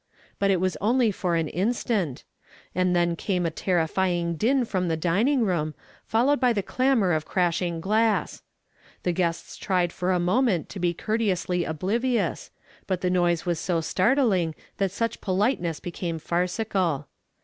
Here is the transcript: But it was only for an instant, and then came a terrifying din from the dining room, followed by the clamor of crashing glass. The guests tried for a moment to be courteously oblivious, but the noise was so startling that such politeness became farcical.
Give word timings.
But 0.39 0.49
it 0.49 0.59
was 0.59 0.77
only 0.81 1.11
for 1.11 1.35
an 1.35 1.47
instant, 1.47 2.23
and 2.73 2.95
then 2.95 3.15
came 3.15 3.45
a 3.45 3.51
terrifying 3.51 4.33
din 4.35 4.65
from 4.65 4.87
the 4.87 4.97
dining 4.97 5.41
room, 5.45 5.75
followed 6.07 6.39
by 6.39 6.53
the 6.53 6.63
clamor 6.63 7.11
of 7.11 7.25
crashing 7.27 7.79
glass. 7.79 8.41
The 9.03 9.11
guests 9.11 9.57
tried 9.57 9.93
for 9.93 10.11
a 10.11 10.19
moment 10.19 10.69
to 10.69 10.79
be 10.79 10.95
courteously 10.95 11.65
oblivious, 11.65 12.49
but 12.87 13.01
the 13.01 13.11
noise 13.11 13.45
was 13.45 13.59
so 13.59 13.79
startling 13.79 14.55
that 14.77 14.89
such 14.89 15.21
politeness 15.21 15.79
became 15.79 16.17
farcical. 16.17 17.07